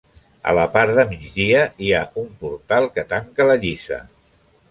[0.51, 4.01] A la part de migdia hi ha un portal que tanca la lliça.